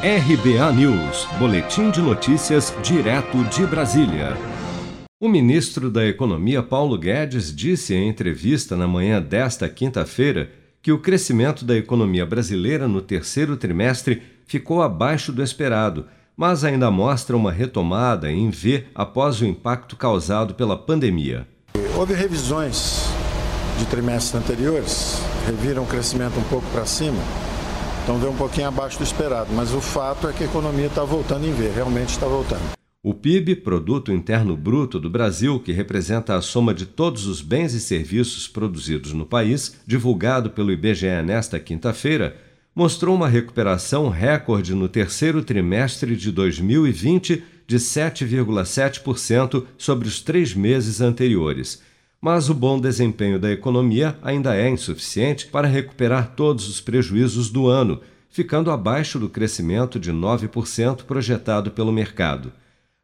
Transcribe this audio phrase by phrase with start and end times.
[0.00, 4.36] RBA News, Boletim de Notícias, direto de Brasília.
[5.20, 11.00] O ministro da Economia, Paulo Guedes, disse em entrevista na manhã desta quinta-feira que o
[11.00, 16.06] crescimento da economia brasileira no terceiro trimestre ficou abaixo do esperado,
[16.36, 21.44] mas ainda mostra uma retomada em V após o impacto causado pela pandemia.
[21.96, 23.02] Houve revisões
[23.80, 27.18] de trimestres anteriores, reviram o crescimento um pouco para cima
[28.08, 31.04] então veio um pouquinho abaixo do esperado, mas o fato é que a economia está
[31.04, 32.62] voltando em ver, realmente está voltando.
[33.02, 37.74] O PIB, Produto Interno Bruto do Brasil, que representa a soma de todos os bens
[37.74, 42.34] e serviços produzidos no país, divulgado pelo IBGE nesta quinta-feira,
[42.74, 51.02] mostrou uma recuperação recorde no terceiro trimestre de 2020 de 7,7% sobre os três meses
[51.02, 51.82] anteriores
[52.20, 57.68] mas o bom desempenho da economia ainda é insuficiente para recuperar todos os prejuízos do
[57.68, 62.52] ano, ficando abaixo do crescimento de 9% projetado pelo mercado.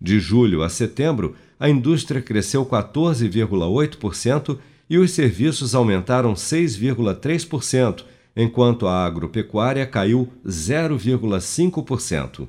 [0.00, 4.58] De julho a setembro, a indústria cresceu 14,8%
[4.88, 12.48] e os serviços aumentaram 6,3%, enquanto a agropecuária caiu 0,5%.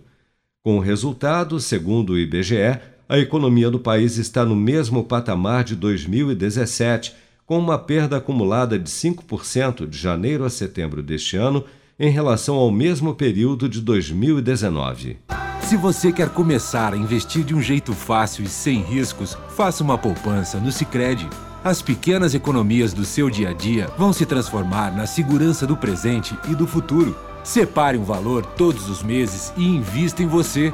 [0.63, 2.79] Com o resultado, segundo o IBGE,
[3.11, 7.13] a economia do país está no mesmo patamar de 2017,
[7.45, 11.65] com uma perda acumulada de 5% de janeiro a setembro deste ano
[11.99, 15.17] em relação ao mesmo período de 2019.
[15.59, 19.97] Se você quer começar a investir de um jeito fácil e sem riscos, faça uma
[19.97, 21.27] poupança no Sicredi.
[21.65, 26.33] As pequenas economias do seu dia a dia vão se transformar na segurança do presente
[26.49, 27.13] e do futuro.
[27.43, 30.73] Separe um valor todos os meses e invista em você.